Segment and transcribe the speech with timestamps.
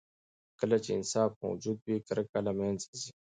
[0.59, 3.09] کله چې انصاف موجود وي، کرکه له منځه ځي.